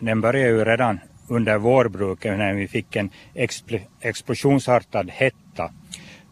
[0.00, 3.10] Den började ju redan under vårbruket när vi fick en
[4.00, 5.70] explosionsartad hetta,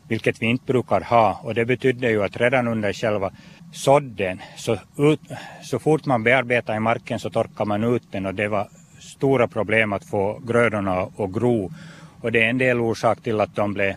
[0.08, 1.40] vilket vi inte brukar ha.
[1.42, 3.32] Och det betydde ju att redan under själva
[3.72, 5.20] sådden, så, ut,
[5.62, 8.68] så fort man bearbetar i marken så torkar man ut den och det var
[9.00, 11.72] stora problem att få grödorna att gro.
[12.20, 13.94] Och det är en del orsak till att de blev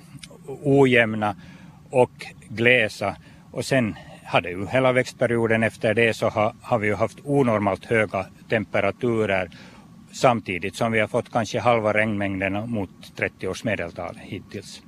[0.64, 1.36] ojämna
[1.90, 3.16] och glesa.
[3.52, 3.96] Och sen
[4.28, 9.50] hade ju hela växtperioden efter det så har, har vi ju haft onormalt höga temperaturer
[10.12, 14.82] samtidigt som vi har fått kanske halva regnmängden mot 30 års medeltal hittills.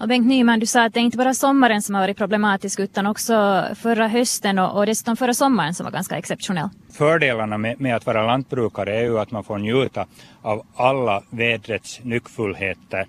[0.00, 3.06] Och Bengt Nyman, du sa att det inte bara sommaren som har varit problematisk utan
[3.06, 6.68] också förra hösten och, och dessutom förra sommaren som var ganska exceptionell.
[6.92, 10.06] Fördelarna med, med att vara lantbrukare är ju att man får njuta
[10.42, 13.06] av alla vädrets nyckfullheter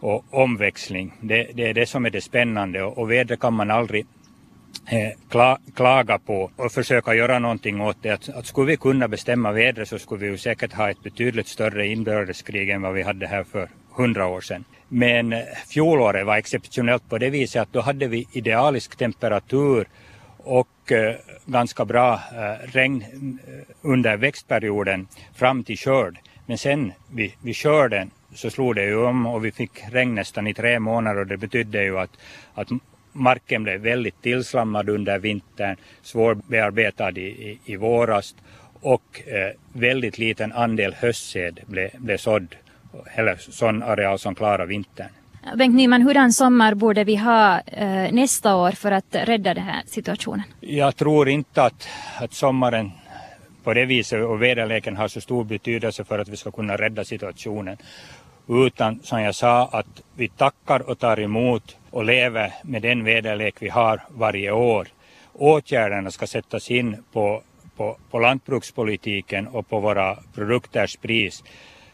[0.00, 1.12] och omväxling.
[1.20, 4.06] Det, det är det som är det spännande och, och vädret kan man aldrig
[4.90, 5.12] Eh,
[5.74, 8.10] klaga på och försöka göra någonting åt det.
[8.10, 11.48] Att, att skulle vi kunna bestämma vädret så skulle vi ju säkert ha ett betydligt
[11.48, 14.64] större inbördeskrig än vad vi hade här för hundra år sedan.
[14.88, 19.88] Men eh, fjolåret var exceptionellt på det viset att då hade vi idealisk temperatur
[20.38, 21.14] och eh,
[21.46, 23.02] ganska bra eh, regn
[23.46, 23.52] eh,
[23.82, 26.18] under växtperioden fram till skörd.
[26.46, 30.46] Men sen vid, vid skörden så slog det ju om och vi fick regn nästan
[30.46, 32.10] i tre månader och det betydde ju att,
[32.54, 32.68] att
[33.18, 38.34] marken blev väldigt tillslammad under vintern, svårbearbetad i, i, våras
[38.80, 42.54] och eh, väldigt liten andel höstsäd blev, blev sådd,
[43.14, 45.08] eller sån areal som klarar vintern.
[45.56, 49.82] Bengt Nyman, hurdan sommar borde vi ha eh, nästa år för att rädda den här
[49.86, 50.42] situationen?
[50.60, 51.88] Jag tror inte att,
[52.20, 52.90] att sommaren
[53.64, 57.04] på det viset och väderleken har så stor betydelse för att vi ska kunna rädda
[57.04, 57.76] situationen.
[58.48, 63.54] Utan som jag sa att vi tackar och tar emot och lever med den väderlek
[63.58, 64.88] vi har varje år.
[65.32, 67.42] Åtgärderna ska sättas in på,
[67.76, 71.44] på, på lantbrukspolitiken och på våra produkters pris.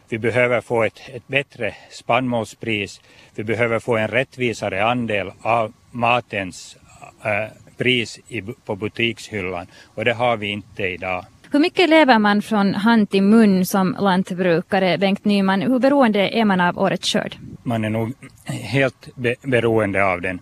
[0.09, 3.01] Vi behöver få ett, ett bättre spannmålspris.
[3.35, 6.77] Vi behöver få en rättvisare andel av matens
[7.23, 7.47] äh,
[7.77, 11.25] pris i, på butikshyllan och det har vi inte idag.
[11.55, 15.61] Hur mycket lever man från hand till mun som lantbrukare, Bengt Nyman?
[15.61, 17.37] Hur beroende är man av årets skörd?
[17.63, 18.13] Man är nog
[18.47, 20.39] helt be beroende av den.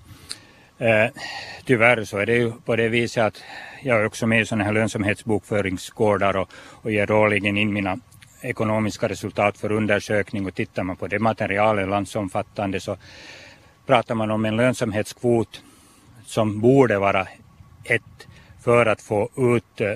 [0.77, 1.11] Eh,
[1.65, 3.43] tyvärr så är det ju på det viset att
[3.83, 6.49] jag är också med i sådana här lönsamhetsbokföringsgårdar och,
[6.81, 7.97] och ger årligen in mina
[8.41, 12.97] ekonomiska resultat för undersökning och tittar man på det materialet landsomfattande så
[13.85, 15.61] pratar man om en lönsamhetskvot
[16.25, 17.27] som borde vara
[17.83, 18.27] ett
[18.63, 19.93] för att få ut eh,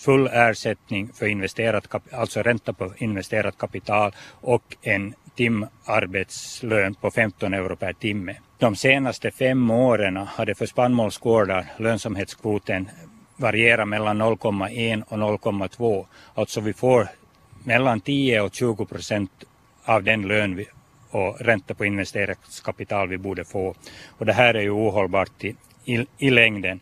[0.00, 7.76] full ersättning för investerat, alltså ränta på investerat kapital och en timarbetslön på 15 euro
[7.76, 8.36] per timme.
[8.58, 12.88] De senaste fem åren hade för spannmålsgårdar lönsamhetskvoten
[13.36, 16.06] varierat mellan 0,1 och 0,2.
[16.34, 17.08] Alltså vi får
[17.64, 19.30] mellan 10 och 20 procent
[19.84, 20.66] av den lön vi,
[21.10, 23.74] och ränta på investerat kapital vi borde få.
[24.18, 26.80] Och det här är ju ohållbart i, i, i längden.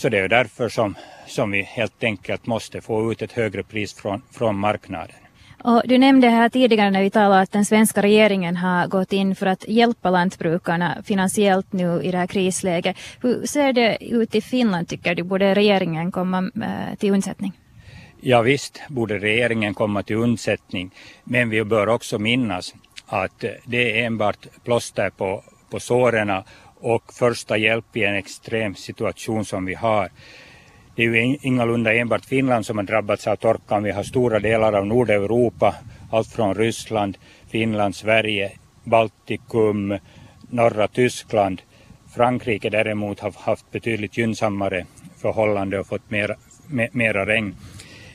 [0.00, 0.94] Så det är därför som,
[1.26, 5.16] som vi helt enkelt måste få ut ett högre pris från, från marknaden.
[5.64, 9.34] Och du nämnde här tidigare när vi talade att den svenska regeringen har gått in
[9.36, 12.96] för att hjälpa lantbrukarna finansiellt nu i det här krisläget.
[13.22, 15.22] Hur ser det ut i Finland tycker du?
[15.22, 17.52] Borde regeringen komma eh, till undsättning?
[18.20, 20.90] Ja visst borde regeringen komma till undsättning
[21.24, 22.74] men vi bör också minnas
[23.06, 26.42] att det är enbart plåster på, på såren
[26.80, 30.10] och första hjälp i en extrem situation som vi har.
[30.94, 33.82] Det är ju ingalunda enbart Finland som har drabbats av torkan.
[33.82, 35.74] Vi har stora delar av Nordeuropa,
[36.10, 37.18] allt från Ryssland,
[37.50, 38.52] Finland, Sverige,
[38.84, 39.98] Baltikum,
[40.50, 41.62] norra Tyskland.
[42.14, 44.86] Frankrike däremot har haft betydligt gynnsammare
[45.18, 46.36] förhållande och fått mera,
[46.92, 47.56] mera regn.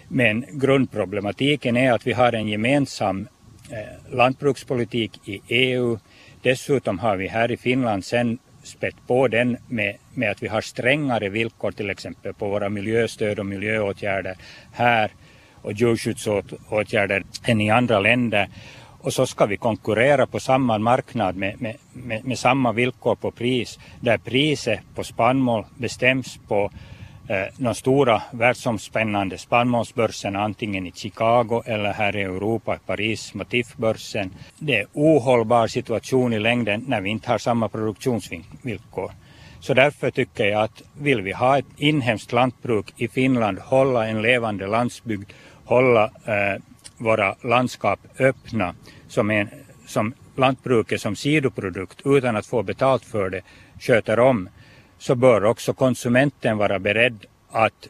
[0.07, 3.27] Men grundproblematiken är att vi har en gemensam
[3.71, 5.99] eh, lantbrukspolitik i EU.
[6.41, 10.61] Dessutom har vi här i Finland sedan spett på den med, med att vi har
[10.61, 14.35] strängare villkor till exempel på våra miljöstöd och miljöåtgärder
[14.71, 15.11] här
[15.61, 18.49] och djurskyddsåtgärder än i andra länder.
[19.01, 23.31] Och så ska vi konkurrera på samma marknad med, med, med, med samma villkor på
[23.31, 26.71] pris där priset på spannmål bestäms på
[27.27, 34.31] Eh, de stora världsomspännande spannmålsbörserna antingen i Chicago eller här i Europa, i Paris, Matif-börsen.
[34.59, 39.11] Det är ohållbar situation i längden när vi inte har samma produktionsvillkor.
[39.59, 44.21] Så därför tycker jag att vill vi ha ett inhemskt lantbruk i Finland, hålla en
[44.21, 45.31] levande landsbygd,
[45.65, 46.61] hålla eh,
[46.97, 48.75] våra landskap öppna
[49.07, 49.49] som, en,
[49.87, 53.41] som lantbruket som sidoprodukt utan att få betalt för det
[53.79, 54.49] sköter om
[54.97, 57.87] så bör också konsumenten vara beredd att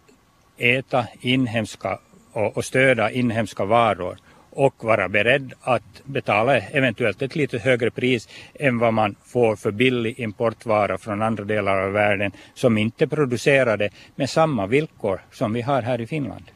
[0.58, 2.00] äta inhemska
[2.32, 4.18] och, och stödja inhemska varor
[4.50, 9.72] och vara beredd att betala eventuellt ett lite högre pris än vad man får för
[9.72, 15.62] billig importvara från andra delar av världen som inte producerade med samma villkor som vi
[15.62, 16.52] har här i Finland.